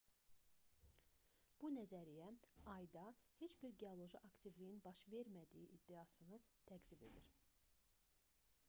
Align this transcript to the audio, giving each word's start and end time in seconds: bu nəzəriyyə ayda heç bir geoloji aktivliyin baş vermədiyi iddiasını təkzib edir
bu 1.57 1.69
nəzəriyyə 1.73 2.29
ayda 2.77 3.03
heç 3.43 3.57
bir 3.65 3.77
geoloji 3.85 4.23
aktivliyin 4.31 4.83
baş 4.89 5.05
vermədiyi 5.13 5.69
iddiasını 5.79 6.43
təkzib 6.73 7.07
edir 7.11 7.33